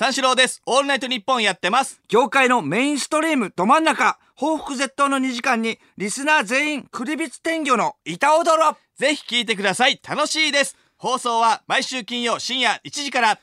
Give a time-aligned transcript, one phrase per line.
[0.00, 0.62] 三四郎です。
[0.64, 2.00] オールナイトニッポンやってます。
[2.08, 10.00] 業界のメインストリームど真ん中報復絶倒の2時間にリスナー全員クリビツ天魚の板踊ろぜひ聞いてください。
[10.08, 10.74] 楽しいです。
[10.96, 13.32] 放送は毎週金曜深夜1時から。
[13.32, 13.36] いや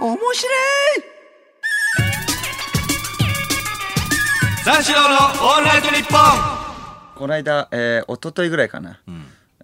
[0.00, 0.34] ー面白い
[4.64, 6.18] 三四郎のオールナイトニッポン
[7.14, 9.00] この間、えー、一昨日ぐらいかな、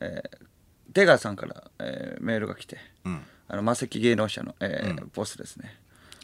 [0.01, 0.45] えー
[0.93, 2.79] 出川さんから、えーメールが来て、
[3.49, 5.77] あの魔石芸能者の、えーボスですね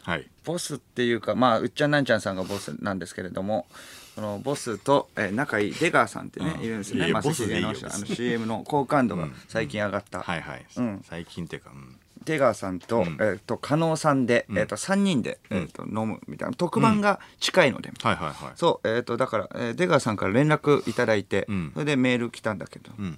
[0.03, 0.27] はい。
[0.43, 3.67] ボスっていうかまあうっちゃんなんちゃんさんがボスなんですけれども
[4.15, 10.65] そのボスと、えー仲いい出川さんってね、いるんですよいやね魔石ボスでいいの CM の好感度が最近上がった、はいはい。
[10.75, 11.01] うん。
[11.03, 11.97] 最近っていうか、うん。
[12.25, 16.55] 出川さんと,、えー、と加納さんで、えー、と3人で、えー、と飲むみたいな。
[16.55, 18.51] 特番が近いので、はいはいはい。
[18.55, 21.71] そう、えー、とだから、えー出川さんから連絡いただいて、ん。
[21.73, 23.17] それでメール来たんだけど、ん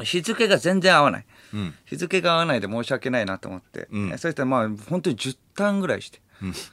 [0.00, 1.74] 日付が全然合わない、ん。
[1.84, 4.08] 日付が合わないで申し訳ないなと思って、ん。
[4.10, 6.20] えーそしたらまあ本当に10ターンぐらいして、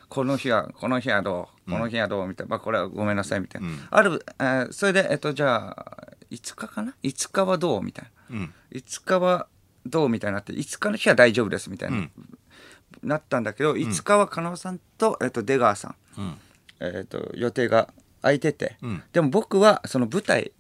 [0.08, 1.72] この日はこの日はどう？
[1.72, 2.28] この日はどう？
[2.28, 7.84] みたいな、まあ、これはごめんなさいみたいな、ある、えーそれでえっ、とじゃあ5日かな？5日はどう？
[7.84, 8.54] みたいな、うん。
[8.72, 9.48] 5日は
[9.86, 10.10] どう？
[10.10, 12.12] みたいになって5日の日は大丈夫ですみたいな、うん。
[13.04, 16.38] なったんだけど5日は加納さんと,、えっと出川さん、うん。
[16.80, 19.04] えっと予定が空いてて、うん。
[19.12, 20.52] でも僕はその舞台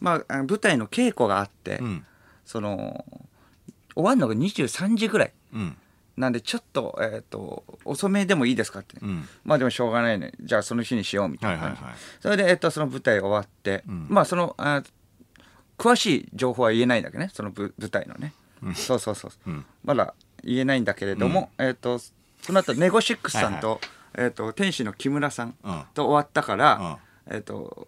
[0.00, 2.04] まあ舞台の稽古があって、うん。
[2.50, 3.04] その
[3.94, 5.32] 終わるのが23時ぐらい。
[5.54, 5.76] うん。
[6.16, 9.28] なんでちょっと,、えっと遅めでもいいですかって、うん。
[9.44, 10.32] まあでもしょうがないね。
[10.40, 11.92] じゃあその日にしようみたいな感じ、はいはい。
[11.92, 14.06] はいそれで、えっとその舞台終わって、ん。
[14.08, 14.82] まあそのあ
[15.78, 17.30] 詳しい情報は言えないんだけどね。
[17.32, 18.34] その舞舞台のね、
[18.74, 19.50] そうそうそう、う。
[19.50, 19.64] ん。
[19.84, 20.12] まだ
[20.42, 22.00] 言えないんだけれども、えっ、と
[22.42, 23.80] その後ネゴシックスさんと,、
[24.14, 25.84] えっ、と天使の木村さんうん。
[25.94, 26.98] と終わったから、
[27.30, 27.86] えっ、と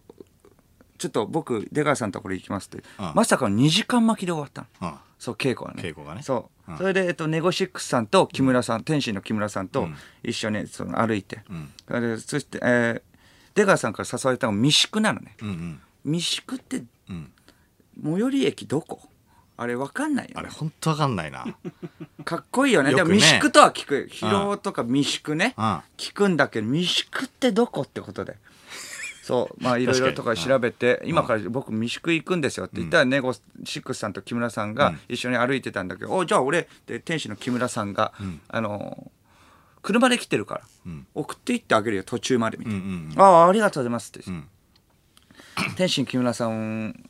[1.03, 3.13] ちょっと僕出川さんのところ行きますって、うん。
[3.15, 4.93] まさかの2時間巻きで終わったの。
[4.93, 4.99] うん。
[5.19, 5.83] そう稽古はね。
[5.83, 6.23] 稽古がね。
[6.23, 6.79] そう、うん。
[6.79, 9.89] それで、えっと、ネゴシックスさんと木村さん、天心の木村さんと
[10.23, 11.73] 一緒にその歩いて、ん。
[11.87, 13.13] それでそして、えー
[13.55, 15.37] 出川さんから誘われたのが三宿なのね。
[16.05, 17.31] 三宿ってうん。
[18.03, 19.03] 最寄り駅どこ？
[19.59, 21.45] あれわかんないよ、あれ、ね、ほんとわかんないな。
[22.25, 22.95] かっこいいよね。
[22.95, 24.09] でも三宿とは聞く。
[24.11, 25.65] 広尾とか三宿ね、うん。
[25.99, 27.83] 聞くんだけど三宿ってどこ？
[27.83, 28.39] ってことで
[29.23, 38.13] そうまあいろいろとか調べて、今から僕三宿行くんですよって言ったら、ネゴシックスさんと木村さんが一緒に歩いてたんだけど、おじゃあ俺で天使の木村さんが、
[38.49, 39.13] あの
[39.81, 40.63] 車で来てるから、
[41.15, 44.49] 送って行ってあげるよ途中までみたいな、うんああありがとうございますって、ん。
[45.77, 47.09] 天心木村さん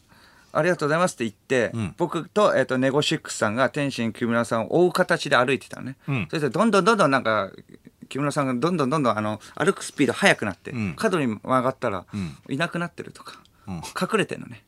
[0.53, 1.95] ありがとうございますって言って、ん。
[1.97, 6.29] 僕と,、えっとネゴシックスさんが天心木村さんを追う形で歩いてたのね、うん。
[6.31, 7.51] そしてどんどんどんどんなんか
[8.13, 10.95] 木村さんがどんどんどんどんあの歩くスピード速くなって、ん。
[10.97, 12.53] 角に曲がったら、ん。
[12.53, 13.77] いなくなってるとか、ん。
[13.99, 14.63] 隠れてんのね。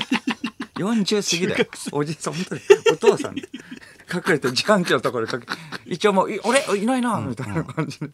[0.76, 1.66] 40過ぎだよ。
[1.92, 2.60] おじさん本当に。
[2.92, 3.48] お父さんで
[4.12, 5.38] 隠れて自販機のところで
[5.86, 8.10] 一応もうい「俺いないな」みたいな感じで。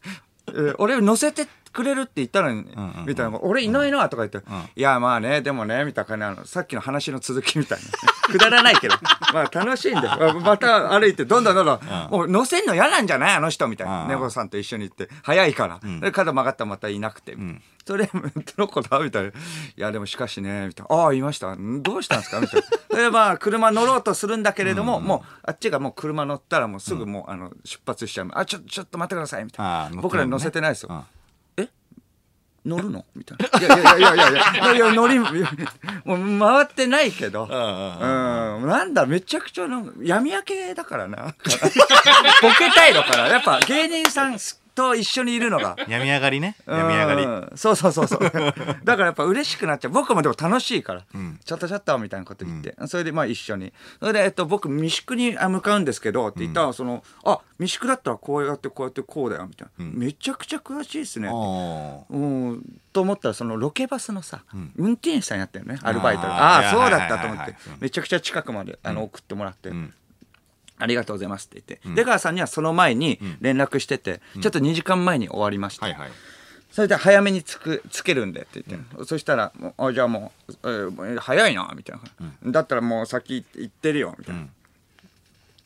[0.49, 2.65] えー俺乗せてくれるって言ったのに、
[3.07, 3.39] みたいな。
[3.41, 7.85] 俺いないなとか言って、いやまあねでもねみたいなさっきの話の続きみたいな
[8.33, 8.95] くだらないけど。
[9.33, 11.81] まあ楽しいんでままた歩いてどんどんどんどん、
[12.11, 14.09] もう乗せんの嫌なんじゃないあの人みたいな、うん。
[14.09, 15.09] ネゴさんと一緒に行って。
[15.23, 17.37] 早いから、で角曲がったらまたいなくて、
[17.87, 18.21] それど
[18.59, 19.33] の子だみたいな「い
[19.77, 21.55] やでもしかしね」みたいな「ああいました。
[21.55, 22.97] んどうしたんですか?」みたいな。
[22.99, 28.31] でまあ車乗ろうとするんだけれども、もうあっちがもう車乗ったらもうすぐもう、あの出発しちゃう。
[28.33, 30.01] あちょちょっと待ってくださいみたいな。
[30.01, 31.05] 僕ら乗せてないですよ、
[32.65, 33.05] 乗るの？
[33.15, 33.77] みたいな。
[33.77, 37.45] いやいやいやいやいやいや、乗り、もう回ってないけど。
[37.45, 37.51] うん。
[37.51, 41.35] なんだ、めちゃくちゃの、闇明けだからな。
[42.43, 43.29] ボケたいのかな。
[43.29, 44.39] やっぱ芸人さん
[44.75, 45.77] と一緒にいるのが。
[45.89, 46.57] 病み上がりね。
[46.67, 47.25] 病み上がり。
[47.25, 48.21] うんそうそうそうそう。
[48.31, 49.91] だからやっぱ嬉しくなっちゃう。
[49.93, 51.03] 僕もでも楽しいから、
[51.45, 53.73] ちょっとちょっとみたいなこと言って、それでまあ一緒に。
[54.01, 62.63] それで、えっと、僕三宿にあ向かうんですけどって言ったら、そのあ三宿だったらこうやってこうやってこうだよみたいな、めちゃくちゃ詳しいですねうん。
[62.93, 64.45] と思ったらそのロケバスのさ、
[64.77, 66.35] 運転手さんやったよねアルバイトであー。
[66.35, 67.37] ああそうだったと思って。
[67.37, 69.93] はいはいはいはいめちゃくちゃ近くまであの送ってもらって、ん
[70.85, 76.11] ありがとうございますって言って、出川さんにはその前に連絡してて、ちょっと2時間前に終わりました、はいはい。
[76.71, 81.97] それで早めにつくつけるんでって言って、そしたらあじゃあもう、えー早いなみたい
[82.45, 84.47] な、だったらもう先行ってるよみたいな、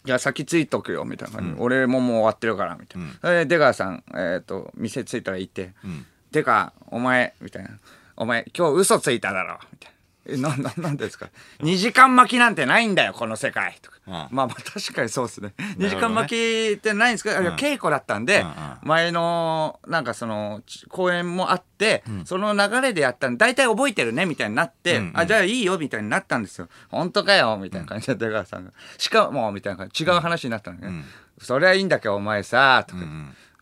[0.04, 5.72] じゃあ先ついとくよみたいな感じ、俺ももう終わってるからみたいな、それで出川さん、えー、と店着いたら行って
[6.30, 7.70] 「出川お前」みたいな
[8.16, 9.97] 「お前今日嘘ついただろ」みたいな。
[10.28, 11.30] えなな なんですか
[11.60, 14.12] ？2時間巻きなんてないんだよこの世界とか、うん。
[14.12, 15.54] まあまあ 確かにそうですね。
[15.56, 15.74] ね。
[15.78, 18.44] 2時間巻きってないんですけど、いや稽古だったんで、
[18.82, 26.68] 前のなんかそのち公演もあって、その流れでやったん大体覚えてるねみたいになって、あじゃあいいよみたいになったんですよ。
[26.90, 28.64] 本当かよみたいな感じで出川さん。
[28.66, 30.04] が しかもみたいな感じ。
[30.04, 31.04] 違う話になったのね、
[31.40, 33.02] そりゃいいんだけどお前さとか、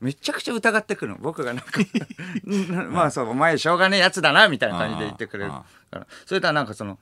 [0.00, 1.19] めちゃくちゃ疑ってくるの。
[1.20, 1.81] 僕がなんか
[2.44, 5.50] うん まあそうお前しょうがねえやつだなみたいな感じで言ってくれる。
[5.50, 6.98] からそれとはなんかその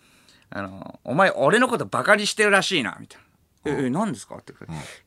[0.51, 3.25] あの「お前俺のことバカにしてるらしいな」みたいな。
[3.67, 4.37] え、え、何ですか？
[4.37, 4.53] って、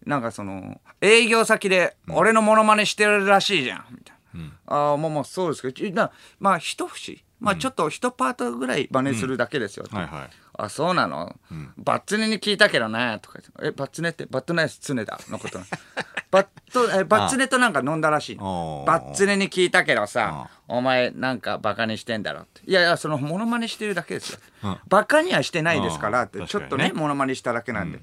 [0.05, 4.49] なんかその、営業先で俺のモノマネしてるらしいじゃん、みたいな。
[4.65, 9.85] ああ、まあまあそうですけど、まあ一節、まあちょっと一パートぐらい真似するだけですよ。
[9.91, 11.35] はいはいあ、そうなの、
[11.77, 13.67] バッツネに聞いたけどね、とか言って。
[13.67, 15.59] え、バッツネって、バットナイスツネだのこと
[16.31, 22.61] バット、え、バッツネとなんか飲んだらしいバッツネに聞いたけどさ、お前なんかバカにしてんだろって。
[22.65, 24.33] いやいや、そのモノマネしてるだけです
[24.63, 24.79] よ。
[24.87, 27.99] バカにはしてないですからって、うんちょっとね、ねモノマネしただけなんで。
[27.99, 28.01] い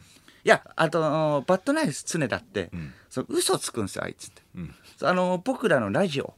[0.48, 1.00] や、あと、
[1.46, 2.70] バットナイスツネだって、
[3.10, 4.42] その嘘つくんですよ、あいつって。
[5.02, 6.34] あの、僕らのラジオ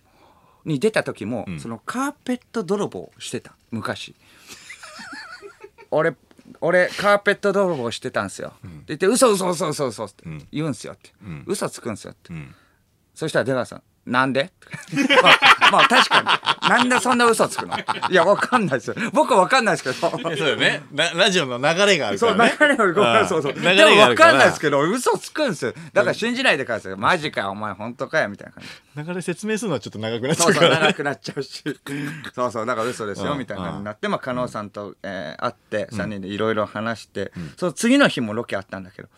[0.65, 4.15] に出た時も、そのカーペット泥棒してた、昔。
[5.91, 6.15] 俺
[6.61, 11.11] 俺カーペット泥棒してたんすよ、って言って嘘嘘嘘嘘嘘って言うんすよって、
[11.47, 12.55] 嘘つくんすよって、ん。
[13.15, 14.53] そしたら出川さん「なんで?
[15.23, 15.29] 」ま
[15.69, 16.69] あまあ確かに。
[16.69, 17.77] なんでそんな嘘つくの？
[18.11, 18.95] いやわかんないですよ。
[19.13, 20.11] 僕はわかんないですけど。
[20.11, 20.83] そうだよね。
[20.93, 23.53] なラジオの流れがあるかそうらね流れはごめんうんそうそう。
[23.53, 24.31] 流でもわから。
[24.31, 25.75] かんないですけど嘘つくんすよ。
[25.93, 26.97] だから信じないでください。
[26.97, 28.65] マジかよお前本当かよみたいな感
[29.05, 29.11] じ。
[29.11, 31.63] 流れ説明するのはちょっと長くなっちゃそうそううから長くなっちゃうし。
[32.35, 39.09] そうそうだから嘘ですよみたいな感じになってまあ加納さんと、えー会って3人でいろいろ話して、その次の日もロケあったんだけど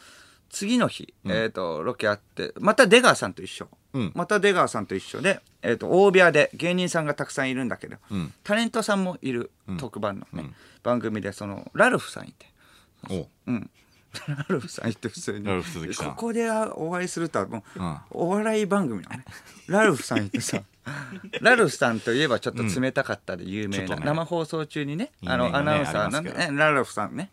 [0.50, 4.12] 次の日、えー、とロケあってまた出川さんと一緒、うん。
[4.14, 8.32] また出川さんと一緒で、えー、と大部屋で芸人さんがたくさんいるんだけど、ん。
[8.44, 10.50] タレントさんもいる特番のね、
[10.82, 12.46] 番組でそのラルフさんいて。
[13.10, 13.52] おう。
[13.52, 13.70] ん。
[14.26, 15.44] ラルフさんいて普通に。
[15.44, 16.10] ラルフ鈴木さん。
[16.10, 17.96] ここでお会いするとはもう、うん。
[18.10, 19.24] お笑い番組のね。
[19.68, 20.62] ラルフさんいてさ。
[21.40, 24.02] ラルフさんといえばちょっと冷たかったで有名な、ね。
[24.04, 27.30] 生放送中にねあの、アナウンサーなんでねラルフさんね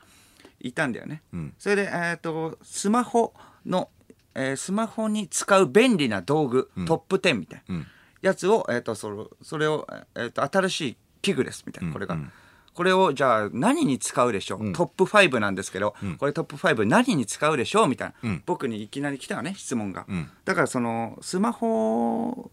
[0.68, 1.54] いたんだよね、ん。
[1.58, 3.34] それでえっ、とスマホ
[3.66, 3.90] の、
[4.34, 7.88] えースマホに使う便利な道具、トップ10みたいな、ん。
[8.22, 12.32] やつを、えー、とそれそれを、えー、と新しい器具ですみたいなこれが、うん。
[12.74, 17.88] これをじゃあ何に使うでしょう、トップ5なんですけど、これトップ5何に使うでしょう？
[17.88, 18.44] みたいな、ん。
[18.46, 20.30] 僕にいきなり来たのね質問が、ん。
[20.44, 22.52] だからそのスマホ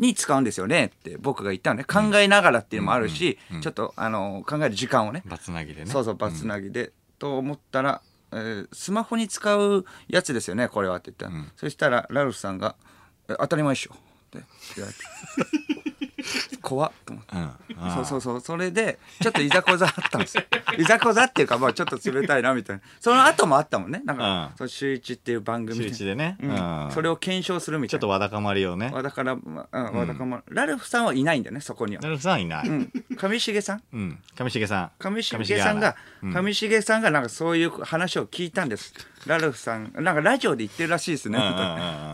[0.00, 1.84] に使うんですよねって僕が言ったのね。
[1.84, 5.22] 考えながらっていうのもあるし、ちょっとあの考える時間をね。
[5.26, 5.90] バツナギでね。
[5.90, 8.02] そうそうバツナギで、と思ったら、
[8.32, 12.74] えースマホに使うやつですよねこれは」って言ったら、そしたらラルフさんが
[13.30, 13.94] 「え当たり前っしょ」
[14.38, 14.46] って
[14.76, 15.80] 言われて。
[16.62, 17.36] 怖っと思って。
[17.36, 17.94] うん。
[17.94, 18.40] そうそうそう。
[18.40, 20.44] それでちょっといざこざあったんですよ。
[20.78, 22.82] いざこざっていうかまあちょっと冷たいなみたいな。
[23.00, 24.02] その後もあったもんね。
[24.04, 26.14] なんかうん「そう週一っていう番組で。
[26.14, 26.36] ね。
[26.40, 26.84] うん。
[26.84, 26.92] うん。
[26.92, 27.98] それを検証するみたいな。
[27.98, 28.90] ちょっとわだかまりをね。
[28.92, 29.98] わだから、まあ、うん。
[29.98, 32.02] わだかまラルフさんはいないんだよねそこには。
[32.02, 32.68] なるふさんいない。
[32.68, 32.92] うん。
[33.16, 33.82] 上重さん？
[33.92, 34.18] うん。
[34.36, 34.90] 上重さん。
[34.98, 38.92] 上重さんが上重さんがなんかそういう話を聞いたんです。
[39.26, 39.92] ラルフさん。
[39.94, 41.38] なんかラジオで言ってるらしいですね。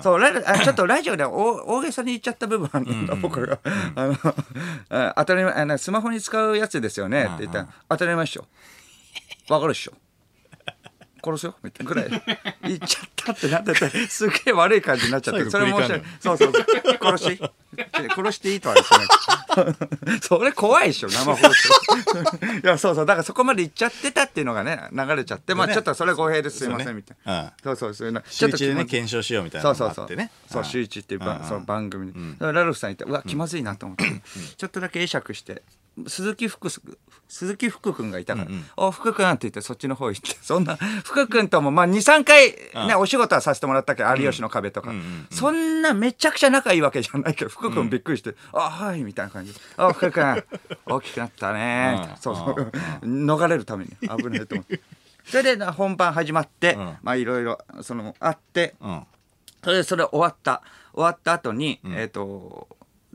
[0.02, 3.58] そうラルあちょっとラジオで大大げさに言っちゃった部分あるんだ僕が。
[3.94, 4.16] あの
[4.88, 8.46] あ当たり前スマホに使うやつですよねって言ったら当たり前っしょ。
[9.50, 9.92] わかるっしょ
[11.26, 12.08] 殺すよみたいなぐらい。
[12.62, 16.64] 言っちゃったってなっててすげえ悪い感じになっちゃってそれ最後申し訳ないそうそうそう。
[17.02, 17.38] 殺し。
[17.76, 19.64] て殺していいとは言って
[20.06, 20.20] ない。
[20.20, 21.46] それ怖いでしょ生放送。
[22.62, 23.06] いやそうそう。
[23.06, 26.64] だからそこまで言っちゃってたっていうのがね流れちゃってまあねちょっとそれ語弊です。
[26.64, 26.94] いませんね。
[26.94, 27.52] みたいな。
[27.62, 28.22] そうそうそういうの。
[28.22, 28.86] ちょっと気まずい。
[28.86, 30.04] 検証しようみたいなそうそうそう。
[30.04, 30.06] のがあ。
[30.06, 32.36] ってねそう週一っていうばその番組に。
[32.38, 34.04] ラルフさんいてうわ気まずいなと思って。
[34.56, 35.62] ちょっとだけ会釈して
[36.06, 36.68] 鈴木福
[37.28, 42.52] 鈴木福君がいたから「お福君」って言ってそっちの方行って そんな福君ともまあ23回
[42.86, 44.92] ねお仕事はさせてもらったけど有吉の壁とか。
[45.30, 50.44] そんなめちゃくちゃ仲いいわけじゃないけど福君びっくりして「あはい」みたいな感じで「あ福君
[50.86, 52.36] 大きくなったね」みたいなそう。
[52.36, 52.72] そう
[53.02, 54.80] 逃れるために危ないと思って。
[55.26, 56.98] それで本番始まって、ん。
[57.02, 59.06] まあいろいろそのあってうん。
[59.64, 60.62] それでそれ終わった
[60.92, 62.68] 終わった後に、えっ、と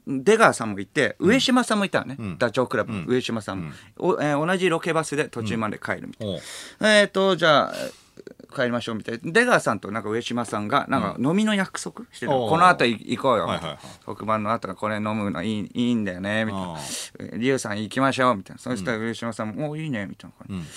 [0.08, 2.98] 出川さんもいて上島さんもいたのね、ダチョウ倶楽部。
[3.02, 3.62] の上島さん。
[3.66, 6.42] も、おえー同じロケバスで途中まで帰るみたいな、おう
[6.88, 7.92] えっ、とじゃあえー
[8.54, 9.32] 帰りましょうみたいな。
[9.32, 13.78] 出川さんとなんか上島さんがなんか飲みの約束してうこの後い行こうよ、はいはいはい。
[14.06, 16.78] 特番の後がこれ飲むのいいいいんだよねみたいな
[17.38, 18.62] 「リュウさん行きましょう」みたいな。
[18.62, 20.68] そしたら上島さんも「おいいね」みたいな感じ、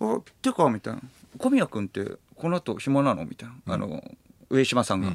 [0.00, 1.00] あてかみたいな。
[1.38, 3.24] 小宮君ってこの後暇なの？
[3.24, 4.02] みたいな、あの
[4.50, 5.08] 上島さんが。
[5.08, 5.12] お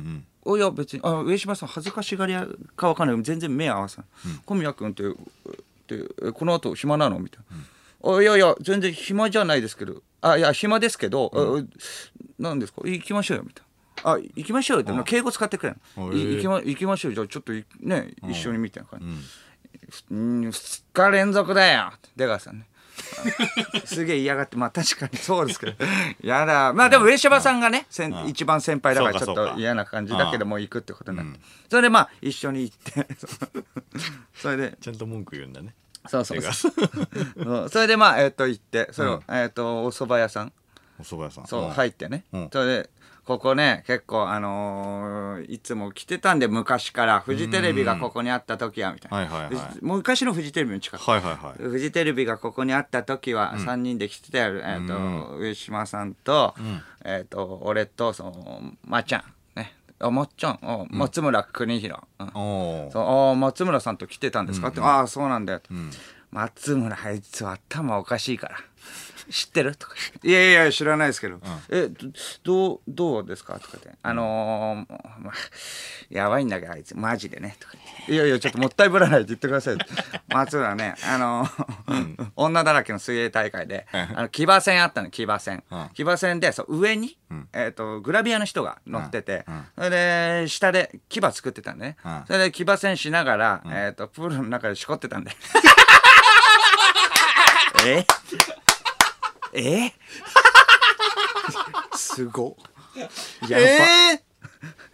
[0.55, 3.23] いや別にあ上島さん恥ずかしがり屋かわかんない。
[3.23, 4.05] 全然目合わせない、
[4.45, 5.11] 小宮君ってっ
[5.87, 7.19] てえこの後暇なの？
[7.19, 7.43] みたい
[8.03, 10.03] な、あいやいや全然暇じゃないですけど。
[10.21, 12.81] あいや暇ですけど、あなんですか？
[12.85, 13.43] 行きましょうよ。
[13.43, 13.67] みたいな。
[14.13, 19.05] あ行きましょうよって敬語使ってくれ行きま行きましょうじゃあちょっといね一緒にみたいな感じ、
[20.11, 21.91] うん、2日連続だよ。
[21.95, 22.67] って出川さんね
[23.85, 25.85] すげえ嫌がってまあ確かにそうですけど。
[26.21, 26.73] やだ。
[26.73, 28.27] まあでも上島さんがね、うん。
[28.27, 33.07] 一番先輩だからちょっと嫌な感じだけどもう行くってことになって、それでまあ一緒に行って。
[34.35, 34.77] それで。
[34.79, 35.73] ちゃんと文句言うんだね。
[36.07, 37.65] そうそう手そが。
[37.65, 39.35] うそれでまあえっ、と行ってそれを、うん。
[39.35, 40.53] えっ、とお蕎麦屋さん。
[40.99, 41.47] お蕎麦屋さん。
[41.47, 41.69] そう、ん。
[41.71, 42.49] 入ってね、うん。
[42.51, 42.89] それで
[43.27, 49.77] ここね結構あのーいつも来てたんで昔からフジテレビがここにあった時はみたいな、はいはいはい。
[49.81, 51.61] 昔のフジテレビの近く、はいはいはい。
[51.61, 56.55] フジテレビがここにあった時は3人で来てたよ、えーと上島さんと,、
[57.03, 59.23] えー、と俺とそのまっちゃん
[59.59, 59.75] ね。
[59.99, 60.59] あまっちゃん？
[60.63, 62.31] お松村邦弘、うん。
[62.33, 64.69] おおそう松村さんと来てたんですか？
[64.69, 65.61] って、ああそうなんだよ、
[66.31, 68.57] 松村あいつは頭おかしいから
[69.29, 69.75] 知ってる？
[69.75, 69.95] とか。
[70.23, 72.07] いやいや知らないですけど、えど
[72.43, 73.59] どうどうですか？
[73.59, 73.89] とかって。
[74.01, 75.33] あのーまあ、
[76.09, 76.95] やばいんだけどあいつ。
[76.95, 77.55] マジでね。
[77.59, 78.13] とか言って。
[78.13, 79.77] いやいやちょっともったいぶらないで言ってください
[80.33, 85.89] 松村ねあのー女だらけの水泳大会で、あの騎馬戦あったの騎馬戦、うん。
[85.93, 87.17] 騎馬戦でそう上に、
[87.53, 92.23] えー、とグラビアの人が乗ってて、それで下で騎馬作ってたんでね、うん。
[92.27, 95.31] それで騎馬戦しながら、えー、とプールの中でしこってたんで
[97.85, 98.05] え？
[99.53, 99.91] え？
[101.95, 102.57] すご。
[103.47, 104.19] やば、えー、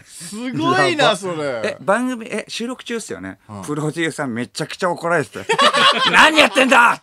[0.04, 5.46] すごいなそえれ番組え収録中っすよね、プロデューサーめちゃくちゃ怒られてて。
[6.12, 7.00] 何やってんだ？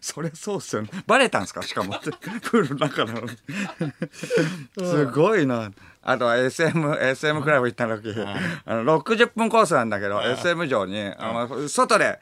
[0.00, 0.90] それそうっすよね。
[1.06, 1.62] バレたんですか？
[1.62, 1.98] しかも。
[1.98, 3.28] プールの中なのに
[4.78, 5.70] すごいな。
[6.02, 8.14] あとは SM, SM クラブ行った時、
[8.64, 12.20] あの60分コースなんだけど、SM 場にあの外で。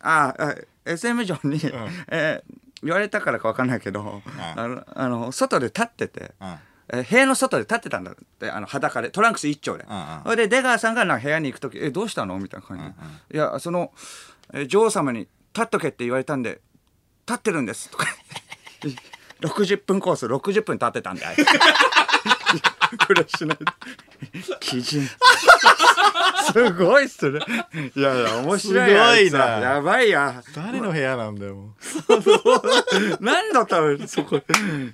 [0.00, 0.54] ああ
[0.84, 1.60] SM 場に、
[2.08, 4.22] えー言われたからか分かんないけど、
[4.56, 6.48] あのあの外で立ってて、うん。
[6.48, 9.86] えー部屋の外で立ってたんだってあの裸でトランクス一丁で、
[10.24, 12.90] それで出川さんがなんか部屋に行く時「えどうしたの?」みたいな感じで
[13.38, 13.92] 「いやその、
[14.52, 16.60] えー女王様に立っとけって言われたんで
[17.26, 18.06] 立ってるんです」とか。
[19.40, 21.44] 60分コース60分立ってたんであいつ。
[23.06, 23.58] これしない。
[23.58, 23.64] で
[24.60, 25.08] 基準
[26.52, 27.40] すごいっすね。
[27.94, 29.10] いやいや面白いすごいな。
[29.10, 29.60] あつは。
[29.60, 30.42] やばいや。
[30.54, 31.74] 誰の部屋なんだよも
[33.20, 34.36] 何のためにそこ？
[34.36, 34.42] い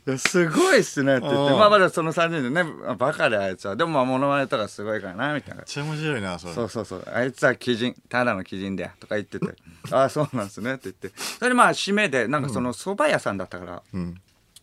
[0.04, 1.52] やすごいっすねって言って。
[1.52, 1.58] うん。
[1.58, 2.64] まあまだその3人でね
[2.96, 3.76] バカであいつは。
[3.76, 5.56] でもまあモノマネとかすごいからなみたいな。
[5.56, 6.54] めっちゃ面白いなそれ。
[6.54, 7.04] そうそうそう。
[7.12, 9.46] あいつは鬼人ただの鬼人だよとか言ってて。
[9.90, 11.12] ああそうなんですねって言って。
[11.16, 14.14] それでまあ締めでなんかその蕎麦屋さんだったから、ん。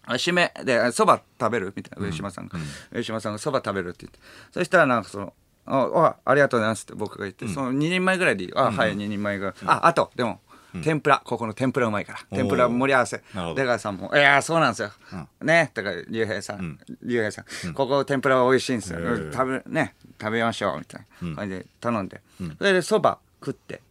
[0.07, 2.05] あ締めで「蕎麦食べる?」みたいな。
[2.05, 2.59] 上島さんが、
[2.91, 4.19] 上島さんが「蕎麦食べる?」って言って。
[4.51, 5.33] そしたらなんかその
[5.65, 8.51] 「ああありがとうございます」って僕が言って、その2人前ぐらいでいい。
[8.55, 10.41] あ、はい2人前ぐらい、ああとでも
[10.84, 12.19] 天ぷらここの天ぷらうまいから。
[12.31, 13.24] 天ぷら盛り合わせ。
[13.55, 14.91] 出川さんも「いやそうなんですよ、
[15.41, 16.77] ね」とか竜兵さん。
[17.01, 19.00] 竜兵さん、ここ天ぷらは美味しいんですよ、
[19.31, 22.22] 食べね食べましょうみたいな感じで頼んで、
[22.57, 23.81] それでそば食って、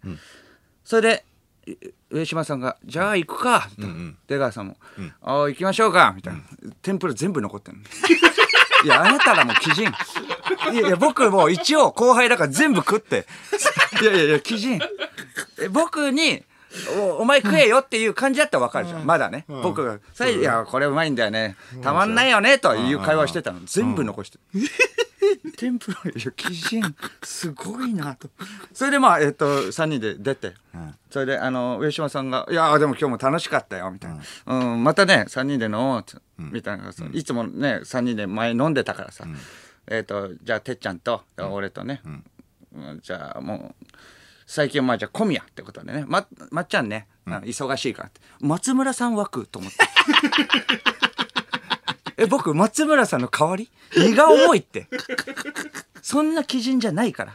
[0.84, 1.24] それで
[1.66, 1.76] い
[2.10, 3.70] 上島さんが「じゃあ行くか」
[4.28, 4.76] 出川さんも
[5.22, 6.42] 「ああ行きましょうか」みたいな、
[6.82, 7.78] 天ぷら全部残ってる
[8.84, 9.84] いやあなたらもう鬼人。
[10.72, 13.26] いやいや僕も一応後輩だから全部食って。
[14.02, 14.80] いやいやいや鬼人。
[15.70, 16.44] 僕に
[16.98, 21.56] おお前食えよっていう感じだったら分かるじゃん、まだね、僕が「さいやこれうまいんだよね。
[21.82, 23.60] たまんないよね」という会話してたの。
[23.64, 24.38] 全部残して。
[25.56, 28.28] 天ぷらいや鬼人すごいなと。
[28.72, 30.54] それでまあえっ、と3人で出て、
[31.10, 36.04] それであの上島さんが「いやでも今日も楽しかったよ」みたいな「うん、またね3人で飲もう」
[36.38, 39.24] みたいなさ、いつもね3人で前飲んでたからさ、
[39.86, 42.24] えっ、とじゃあてっちゃんと俺とね、うん
[43.02, 43.86] じゃあもう
[44.46, 46.04] 最近まあじゃあ小宮ってことでね。
[46.06, 48.20] ままっちゃんね、あの忙しいからって。
[48.40, 49.78] 松村さん枠と思って
[52.22, 53.70] え僕松村さんの代わり？
[53.96, 54.86] 荷が重いって。
[56.02, 57.34] そんな基準じゃないから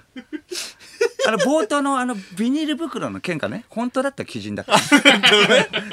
[1.29, 3.63] あの冒頭のあのビニール袋の喧嘩ね？
[3.69, 4.73] 本当だったら基準だった。
[4.81, 4.99] 確か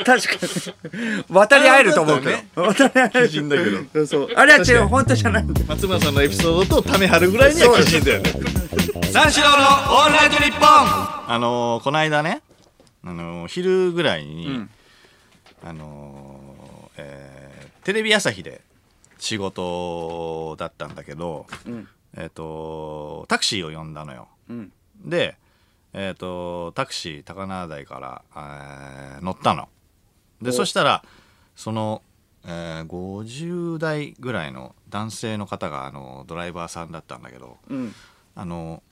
[0.07, 1.25] に。
[1.29, 3.65] 渡り合えると思うけど、渡り合える基準だけ
[3.99, 4.07] ど。
[4.07, 4.29] そう。
[4.35, 4.87] あれは違う。
[4.87, 8.33] 本当じゃない松村さんのエピソードとためはるぐらいには基準だよね
[9.13, 10.69] 三四郎のオールナイトニッポン。
[10.69, 12.41] あのー、この間ね
[13.05, 14.71] あのー、昼ぐらいに、ん。
[15.63, 17.37] あのーえー
[17.85, 18.63] テレビ朝日で
[19.19, 21.87] 仕事だったんだけど、ん。
[22.17, 24.29] えっ、とタクシーを呼んだのよ。
[24.49, 24.73] うん
[25.05, 25.37] で
[25.93, 29.69] えっ、とタクシー高輪台から、えー乗ったの。
[30.43, 30.53] でお。
[30.53, 31.03] そしたら
[31.55, 32.03] その、
[32.45, 37.95] えー50代ぐらいの男性の方があのドライバーさんだったんだけどうん。
[38.35, 38.83] あの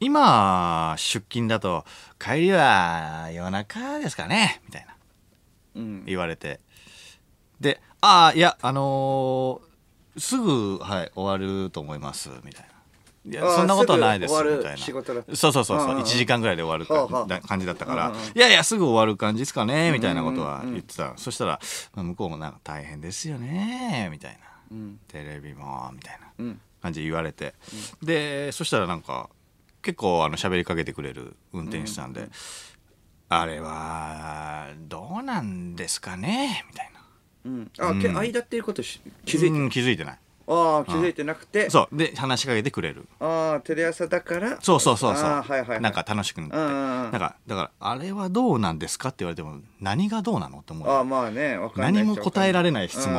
[0.00, 1.84] 今出勤だと
[2.18, 4.94] 帰りは夜中ですかねみたいな。
[5.76, 6.04] うん。
[6.06, 6.60] 言われて。
[7.60, 12.79] で「ああいやあのーすぐ、はい、終わると思います」みたいな
[13.26, 14.76] いやそんなことはないですみたいな。
[14.78, 15.02] そう
[15.34, 15.78] そうそうそう。
[15.78, 18.12] うんうん1時間ぐらいで終わる感じだったから。
[18.34, 21.12] いやいやすぐ終わる感じですかねみたいなことは言ってた。
[21.16, 21.60] そしたら
[21.94, 24.38] まあ向こうもなんか大変ですよねみたいな。
[24.72, 24.98] うん。
[25.08, 26.60] テレビもみたいなうん。
[26.80, 27.54] 感じで言われて。
[28.02, 29.28] でそしたらなんか
[29.82, 32.28] 結構あの喋りかけてくれる運転手さんで
[33.28, 37.00] あれはどうなんですかねみたいな。
[37.44, 37.70] うん。
[37.78, 38.16] あけうん。
[38.18, 40.18] 間っていうことし気づ気づいてない
[40.52, 41.70] ああ気づいてなくて。
[41.70, 41.96] そう。
[41.96, 43.06] で話しかけてくれる。
[43.20, 44.58] ああテレ朝だから。
[44.60, 45.80] そうそうそうそう、はいはいはい。
[45.80, 46.76] なんか楽しくなって、うんうんうん。
[47.02, 51.92] なんかだからあれはどうなんですかって言われても何がどうなのって思うああまあねわかんない。
[51.92, 53.14] 何も答えられない質問、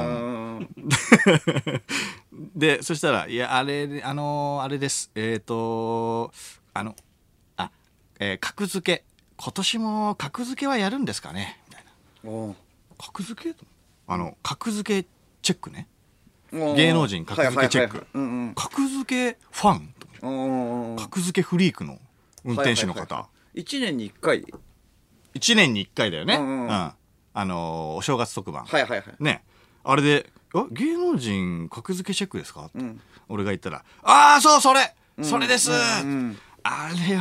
[0.59, 0.67] 問
[2.55, 5.11] でそしたら「いやあれあのーあれです。
[5.15, 6.31] えっ、と
[6.73, 6.95] あの
[7.57, 7.71] あ、
[8.19, 9.03] えー格付け。
[9.43, 11.91] 今年も格付けはやるんですかね?」みたいな。
[12.29, 12.55] お
[12.99, 13.55] 格付け？
[14.07, 15.09] あの格付け
[15.41, 15.87] チェックね。
[15.87, 15.90] ー
[16.51, 18.05] 芸能人格付けチェック。
[18.55, 20.95] 格付けファン？
[20.97, 21.99] 格付けフリークの
[22.45, 23.61] 運転手の方、はいはいはい。
[23.61, 24.43] 一年に一回。
[25.33, 29.03] 1年に1回だよね、うんうんあのーお正月特番、はいはいはい。
[29.19, 29.43] ね。
[29.83, 33.01] あれで「あ芸能人格付けチェックですか?」って、うん。
[33.29, 34.93] 俺が言ったら「ああそうそれ、
[35.23, 35.73] それです、う
[36.05, 37.17] んあれ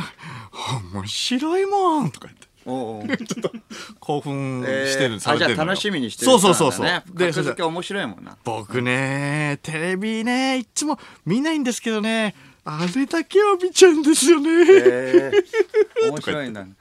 [0.93, 3.07] 面白いもん」とか言っておうおう。
[3.99, 8.37] 興奮してる、されてるじゃあ楽しみにしてるそうそうそうそう、ねでそしたら格付け面白いもんな。
[8.43, 16.61] 僕ねテレビねいつも見ないんですけどねあれだけは見ちゃうんですよね、ええ面白いんだ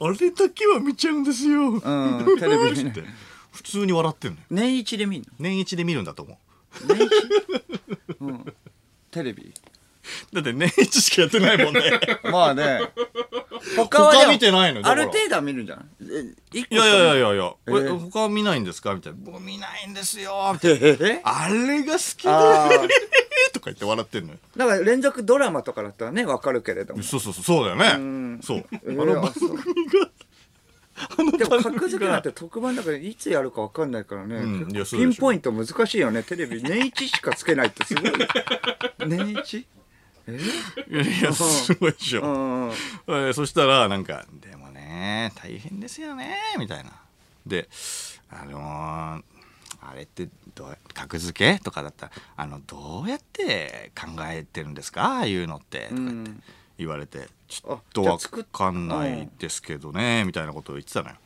[0.00, 2.92] あれだけは見ちゃうんですよ、うんテレビ見
[3.50, 4.42] 普通に笑ってんのよ。
[4.50, 5.26] 年一で見んの？
[5.40, 6.38] 年一で見るんだと思
[6.84, 6.86] う。
[6.86, 7.10] 年一？
[8.20, 8.54] うん。
[9.10, 9.52] テレビ？
[10.32, 12.00] だって年一しかやってないもんね。
[12.30, 12.80] まあね。
[13.76, 15.84] 他はでも他見てないのだからある程度は見るんじゃない？
[16.52, 16.88] え一個いやい？
[16.88, 17.70] やいやいやいや、え。
[17.70, 18.94] ーえ他見ないんですか？
[18.94, 19.18] みたいな。
[19.22, 20.50] 僕見ないんですよ。
[20.54, 21.08] みたいな。
[21.08, 22.88] えあれが好きで。
[23.52, 24.38] とか言って笑ってんのよ。
[24.56, 27.02] だから連続ドラマとかだったらねわかるけれども。
[27.02, 27.44] そうそうそう。
[27.44, 27.88] そうだよね。
[28.36, 28.40] ん。
[28.42, 29.58] そう、えーあの番あそう。
[29.58, 30.08] 組が。
[31.18, 35.10] あのでも番組格付けなんがて特番だからいつやるかわかんないからね、うん結構いやそうでしょ。
[35.12, 36.22] ピンポイント難しいよね。
[36.22, 38.12] テレビ年一しかつけないってすごい。
[39.08, 39.66] 年一？
[40.38, 40.38] え？
[40.94, 46.90] いやいやすごいでしょ、うんうんえーそしたらなんか「でもね大変ですよね」みたいな。
[47.46, 47.68] で
[48.30, 49.22] あのー
[49.82, 55.02] あれってどう格付けとかだったらあのどうやって考えてるんですか？
[55.04, 56.42] ああいうのってとか言ってうん。
[56.78, 61.16] 言われてちょあっとわじゃあ作っかんないですけどねみたいなことを言ってたのよ。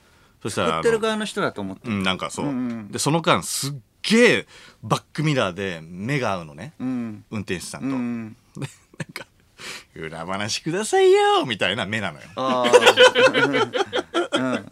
[0.43, 2.89] そしたら作あのってる側の人だと思ってうんなんかそう、うんうん。
[2.93, 4.47] でその間すっげえ
[4.83, 6.75] バックミラーで目が合うのね。
[6.79, 7.25] うん。
[7.31, 9.27] 運転手さんと、うんで なんか
[9.95, 12.27] 「裏話くださいよ」みたいな目なのよ。
[12.37, 12.65] あ
[14.33, 14.67] あうん。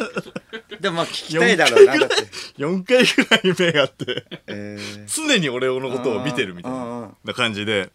[0.80, 2.14] でもまあ聞きたいだろうなだって。
[2.58, 5.06] 4回ぐらい目があってえー。
[5.06, 7.90] 常に俺のことを見てるみたいうんうんなな感じで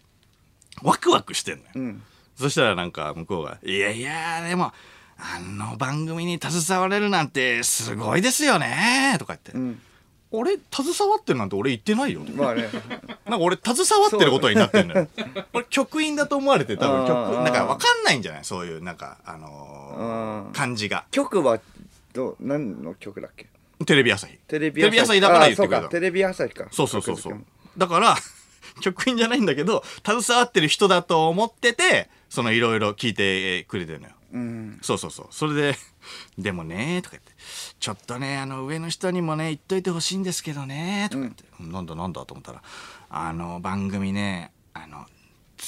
[0.82, 2.04] ワクワクしてんのよ、うん。
[2.38, 4.74] そしたらなんか向こうが「いやいやでも
[5.18, 9.82] あの番組に携われるなんてすごいですよね」とか言って「うん
[10.32, 12.70] 俺携わってるなんて俺言ってないよ」まあね。
[13.26, 15.08] なんか俺携わってることになってんのよ。
[15.54, 18.46] 俺局員だと思われて多分あ局ーなんか分かんないんじゃない？
[18.46, 20.54] そういうなんかあのーうん。
[20.54, 21.06] 感じが。
[21.12, 21.60] 局は
[22.14, 23.48] ど何の局だっけ？
[23.86, 24.38] テレビ朝日。
[24.48, 25.22] テレビ朝日。
[25.22, 25.90] だから言ってくれたあそうか。
[25.90, 26.68] テレビ朝日か。
[26.72, 27.42] そうそうそうそう。
[27.78, 28.18] だから
[28.82, 34.14] 局員じゃないんだけど携わってる人だと思っててそのいろいろ聞いてくれてるのよ。
[34.14, 34.80] けうん。
[34.82, 35.28] そうそうそう。
[35.32, 35.78] それで
[36.38, 37.32] 「でもね」とか言って
[37.80, 42.62] 「ちょっとねあの上の人にもね言っといてほしいんですけどね」とか言って「なんだなんだ?」と思ったら
[43.10, 45.06] 「あの番組ねあの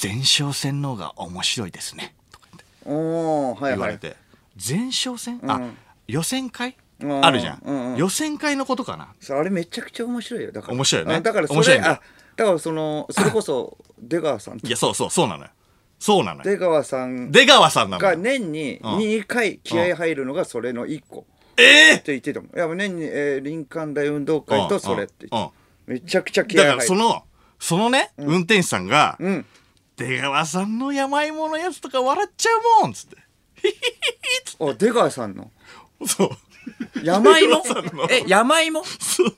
[0.02, 2.64] 前哨戦の方が面白いですね」とか言って。
[2.84, 3.72] おおはいはい。
[3.72, 4.16] 言われて
[4.56, 5.40] 「前哨戦？
[5.48, 5.76] あうん。
[6.06, 6.76] 予選会？
[7.00, 7.24] うん。
[7.24, 7.94] あるじゃうんうん。
[7.94, 9.14] ん予選会のことかな？
[9.36, 10.52] あれめちゃくちゃ面白いよ。
[10.52, 10.74] だから。
[10.74, 11.14] 面白いよね。
[11.16, 12.00] あだからそ面白いんだれあ
[12.36, 15.50] だからそのそれこそ出川さんいやそうそうそうなのよ
[16.00, 16.44] そうなのよ。
[16.44, 18.96] 出川さん出川さんなのがよ年にうん。
[18.98, 21.20] 2回気合入るのがそれの1個。
[21.20, 22.56] ってええ言ってたもん。
[22.56, 25.52] いや年に、えー、林間大運動会とそれって言って
[25.86, 26.80] うんめちゃくちゃ気だか合入る。
[26.80, 27.24] らその
[27.60, 29.46] そのね、運転手さんが、うん。
[29.96, 33.16] 出川さんの山芋のやつとか笑っちゃうもんっつって。
[34.58, 35.50] お出川さんの？
[36.06, 36.30] そう。
[37.04, 37.62] 山芋？
[37.62, 38.08] 出川さんの。
[38.10, 38.82] え山芋？
[38.82, 39.36] そう。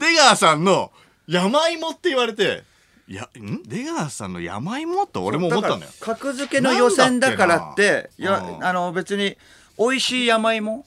[0.00, 0.90] 出川さんの
[1.28, 2.64] 山芋って言われて
[3.06, 3.62] いやん？
[3.64, 5.02] 出川さんの山芋？
[5.02, 5.80] って俺も思ったのよ。
[5.80, 8.64] だから格付けの予選だからっていやうん。
[8.64, 9.36] あの別に
[9.78, 10.86] 美味しい山芋？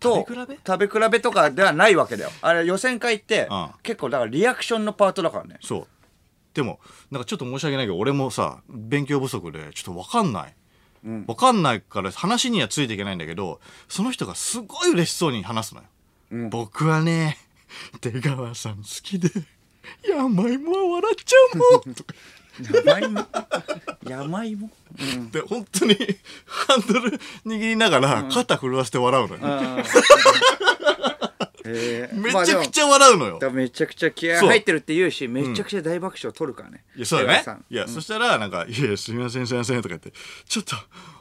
[0.00, 0.58] と食べ比べ？
[0.66, 2.30] 食べ比べとかではないわけだよ。
[2.42, 3.70] あれ予選会ってうん。
[3.82, 5.58] 結構だからリアクションのパートだからね。
[5.60, 5.86] そう。
[6.54, 10.54] でもなんかちょっと申し訳ないけど俺もさ勉強不足でちょっと分かんない、
[11.04, 11.24] うん。
[11.26, 15.86] 分かんないから話にはついていけないんだけどその人がすごい嬉しそうに話すのよ、
[16.32, 16.50] うん。
[16.50, 17.36] 僕はね
[18.00, 19.28] 出川さん好きで
[20.08, 21.94] 山芋は笑っちゃうもん。
[21.94, 22.14] とか
[22.84, 23.26] 山芋
[24.04, 25.30] 山芋うん。
[25.30, 25.96] で本当に
[26.46, 31.17] ハンドル握りながら肩震わせて笑うのよ、あーへー
[32.12, 37.38] めちゃくちゃ笑うのよ、だからめちゃくちゃ気合入ってるって言うしめちゃくちゃ大爆笑取るからね、いやそうだね。
[37.38, 37.64] 出川さん。
[37.70, 40.12] いや、そしたらなんか「いやいやすみませんすみません」とか言って
[40.48, 40.76] 「ちょっと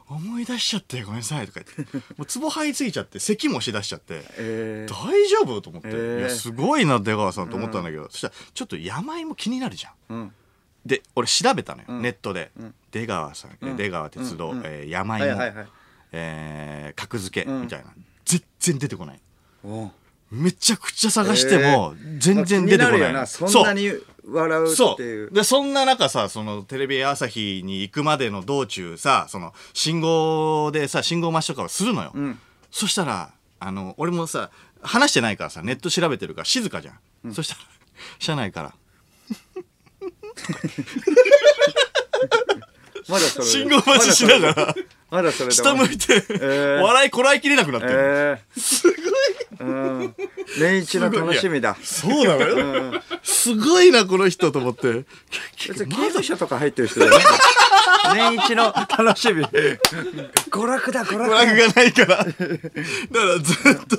[0.09, 10.31] 思い出しちゃってごめんなさい」とか言ってもうツボ這いついちゃって咳もしだしちゃってえー大丈夫と思って、いやすごいな出川さんと思ったんだけど、そしたらちょっと山芋気になるじゃんうん
[10.85, 15.67] で俺調べたのよ、んネットで、ん出川さん、え出川鉄道、うんうんえー山芋、はいはいはい
[16.13, 17.93] えー格付けうんみたいな、
[18.25, 19.19] 全然出てこない
[19.65, 19.91] お
[20.31, 23.91] めちゃくちゃ探しても全然出てこない,、まあ気になそんなに
[24.29, 25.27] 笑うそっていう。
[25.27, 25.31] う。
[25.31, 32.39] でそんな中さそのテレビ朝日に行くまでの道中さその信号でさ信号待ちとかをするのよ、うん。
[32.71, 36.91] そしたらあの俺もさ話してないからさネット調べてるから静かじゃ
[37.27, 37.61] ん、そしたら
[38.19, 38.73] 車内から。
[43.07, 44.75] まだ信号待ちしながら
[45.09, 46.81] まだそれで下向いて、ー。
[46.81, 48.95] 笑いこらえきれなくなってる、えー、すごい、
[49.59, 50.15] うん、
[50.59, 51.77] 年一の楽しみだ。
[51.81, 52.47] そうなの
[52.93, 55.05] よ、すごいなこの人と思って。
[55.67, 57.19] 別に刑務所とか入ってる人じゃない。
[58.15, 59.45] 年一の楽しみ。
[59.45, 61.45] 娯楽だ娯娯楽だ。
[61.45, 62.17] 楽がないから。
[62.17, 63.97] だからずっと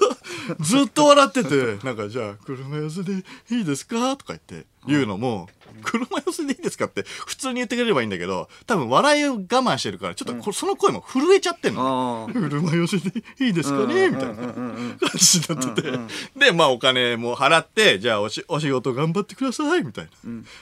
[0.61, 3.13] ずっと笑っててなんかじゃあ車寄せで
[3.51, 4.17] いいですか？
[4.17, 5.49] とか言って言うのも、
[5.83, 14.09] 車寄せでいいですかって普通に言ってくれればいいんだけど多分笑いを我慢してるからちょっとこその声も震えちゃってんの、あ車寄せでいいですかね？
[14.09, 15.91] みたいな感じになってて、
[16.37, 20.11] でまあお金も払ってじゃあおしお仕事頑張ってくださいみたいな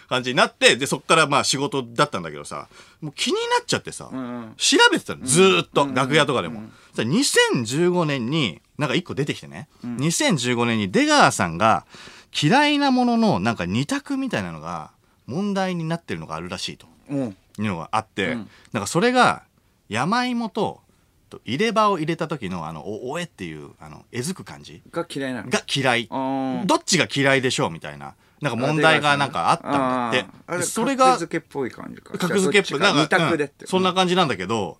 [0.09, 2.69] 感じになってでそっからまあ仕事だったんだけどさ
[3.01, 6.63] もう気になっちゃってさ、ん調べてたのずーっと、楽屋とかでも、
[6.95, 11.87] そしたら2015年になんか一個出てきてね、2015年に出川さんが
[12.41, 14.91] 嫌いなもののなんか二択みたいなのが
[15.27, 16.87] 問題になってるのがあるらしいと。
[17.11, 17.37] うん。
[17.59, 18.51] いうのがあって、うん。
[18.73, 19.43] なんかそれが
[19.89, 20.81] 山芋と
[21.31, 24.83] と入れ歯を入れた時のあのおおえっていうあのえずく感じ。
[24.91, 25.51] が嫌いなの？
[25.51, 26.09] が嫌い。
[26.67, 30.63] どっちが嫌いでしょうみたいななんか問題がなんかあったんだって。
[30.65, 32.17] それが格付けっぽい感じか。
[32.19, 32.81] 格付けっぽい。
[32.81, 33.51] なんかうん。
[33.65, 34.79] そんな感じなんだけど、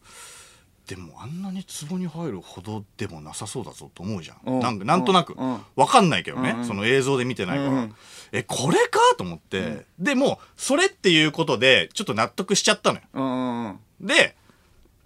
[0.87, 4.59] でもあんなに壺に入るほどでもなさそうだぞと思うじゃうん。
[4.59, 5.35] んなんかなんとなく。
[5.35, 5.61] うん。
[5.75, 6.65] わかんないけどね、うんうん。
[6.67, 7.95] その映像で見てないから、うんうん。
[8.33, 13.03] えこれかと思って、でもそれっていうことでちょっと納得しちゃったのよ。
[13.15, 14.37] うんうんで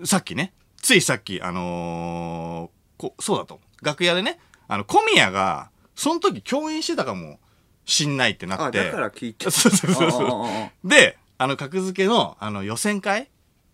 [0.04, 3.60] さっきねついさっきあのーこそうだと。
[3.82, 4.38] 楽屋でね
[4.68, 7.38] あの小宮がその時共演してたかも
[7.86, 8.80] しんないってなって。
[8.80, 10.46] あだから聞いて そうそうそうそ
[10.84, 10.88] う。
[10.88, 13.30] であの格付けのあの予選会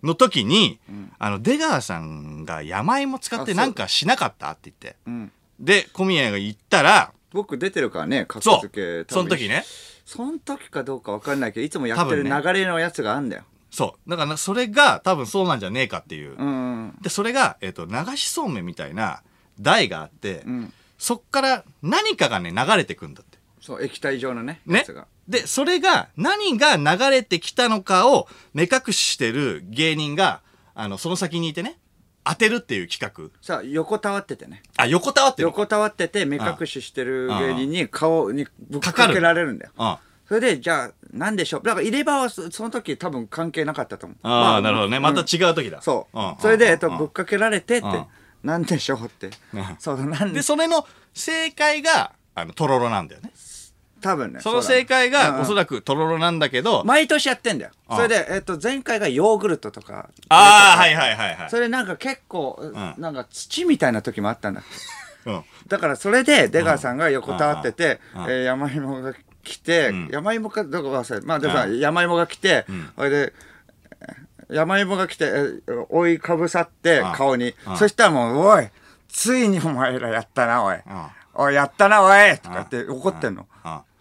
[0.06, 1.12] の時に、ん。
[1.18, 4.96] あの出川さんが山芋使ってなんかしなかったって言って。
[5.06, 5.32] うん。
[5.60, 9.64] で小宮が言ったら僕出てるからね格付けその時ね。
[10.04, 13.42] その時かどうかわかんないけどいつもやってる流れのやつがあんだよ。
[13.70, 14.10] そう。
[14.10, 16.96] だからそれが多分そうなんじゃねえかっていう、うん。
[17.02, 19.22] でそれが、えっと流しそうめんみたいな
[19.60, 20.72] 台があって、うん。
[20.98, 23.35] そっから何かがね流れてくんだって。
[23.66, 24.86] そう液体状のねやね。
[25.26, 30.40] で、それが何が流れてきたのかを目隠ししてる芸人が、
[30.76, 31.80] あの、その先にいてね、
[32.22, 33.36] 当てるっていう企画。
[33.42, 34.62] さあ横たわっててね。
[34.76, 35.48] あ、横たわってる。
[35.48, 39.72] 横たわってて目隠ししてる芸人に顔にぶっかけられるんだよ。
[39.76, 39.96] うん。
[40.28, 41.62] それでじゃあ何でしょう？
[41.62, 44.18] だから入れ歯はそその時多分関係なかったと思う。
[44.22, 45.00] ああ、なるほどね。
[45.00, 45.82] またうん違う時だ。
[45.82, 46.36] そう、ん。
[46.40, 46.98] それで、えっと、うん。
[46.98, 48.06] ぶっかけられてって、うん。
[48.44, 49.76] なんでしょうって、うん。
[49.80, 53.30] そうなんで、でそれの正解が、あの、とろろなんだよね。
[54.00, 57.70] 多分ねその正解が、おそららくとろろなんだけど、毎年やってんだよ。
[57.90, 61.50] うんそれで、えっと、前回がヨーグルトとかああ、はいはいはいはい。
[61.50, 62.60] それなんか結構、
[62.98, 63.00] ん。
[63.00, 64.62] なんか土みたいな時もあったんだ。
[65.68, 68.22] だからそれで出川さんが横たわってて、うん。
[68.24, 70.08] えー山芋が来て、ん。
[70.10, 71.26] 山芋かどこか忘れた。
[71.26, 72.90] まあでも山芋が来て、ん。
[72.96, 73.32] それで
[74.00, 77.12] えー山芋が来て、えー覆いかぶさってうん。
[77.12, 77.76] 顔に、うん。
[77.76, 78.68] そしたらもう「おい
[79.08, 80.82] ついにお前らやったなおい、ん。
[81.34, 83.46] おいやったなおい」とかって怒ってんの。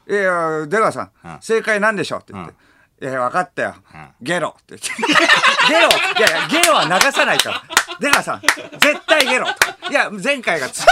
[0.08, 0.20] うん。
[0.20, 2.54] いや出川さん、うん正解なんでしょうって言って。
[3.02, 3.76] いや、分かったよ。
[3.94, 4.90] うんゲロって言って。
[5.68, 7.64] ゲロいやいや、ゲロは流さないから。
[8.00, 9.48] 出川さん、絶対ゲロ
[9.90, 10.84] いや、前回が土、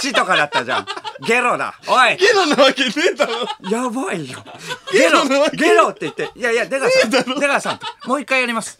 [0.00, 0.86] 土とかだったじゃん。
[1.26, 1.74] ゲロだ。
[1.86, 3.32] おいゲロなわけねえだろ。
[3.70, 4.44] やばいよ。
[4.92, 6.30] ゲロゲロって言って。
[6.34, 8.78] いやいや、出川さん、出川さん、もう一回やります。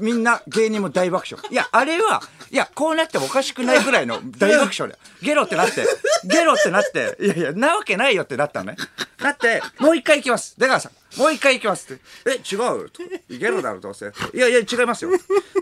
[0.00, 1.46] みんな、芸人も大爆笑。
[1.50, 4.96] いや、あれは、いや、こうなってもおかしくないぐらいの大爆笑だよ。
[5.22, 5.86] ゲロってなって、
[6.24, 8.76] ゲロってなって、いやいや、なわけないよってなったのね。
[9.18, 10.54] だって、もう一回行きます。
[10.58, 12.02] 出川さん、もう一回行きますって。
[12.26, 12.88] え、違う？
[12.90, 13.02] と。
[13.28, 14.12] ゲロだろ、どうせ。
[14.32, 15.10] いやいや、違いますよ。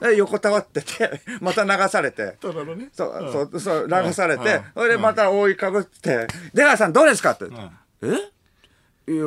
[0.04, 2.36] え横たわってて、 また流されて。
[2.40, 2.88] とろろね。
[2.92, 7.44] そう、そう、そう、流されてうん、それでまた覆いかぶって、出川さんどうですかって。
[7.46, 7.48] ん。
[8.02, 8.30] え？
[9.12, 9.24] いや、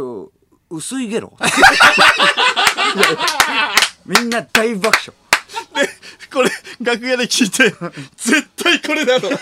[0.69, 1.33] 薄いゲロ。
[4.05, 5.11] みんな大爆笑。
[5.75, 5.89] で
[6.31, 6.49] これ
[6.81, 7.73] 楽屋で聞いて
[8.15, 9.29] 絶対これだろ。
[9.29, 9.37] こ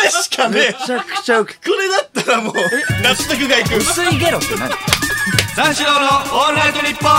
[0.00, 0.66] れしかねえ。
[0.72, 2.54] めちゃくちゃこれだったらもう
[3.02, 3.76] 納得がいく。
[3.76, 4.70] 薄いゲロって何？
[5.56, 7.10] 三四郎のオールナイトニッポン。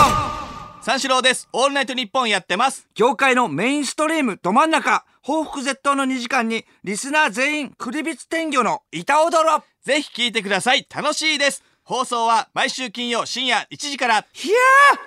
[0.80, 1.48] 三四郎です。
[1.52, 2.86] オールナイトニッポンやってます。
[2.94, 5.04] 業界のメインストリームど真ん中。
[5.22, 9.64] 報復絶倒の2時間にリスナー全員クリビツ天魚の板踊ろ。
[9.82, 10.86] ぜひ聞いてください。
[10.88, 11.64] 楽しいです。
[11.82, 14.14] 放送は毎週金曜深夜1時から。
[14.14, 14.24] いや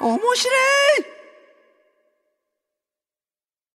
[0.02, 1.11] ー面白い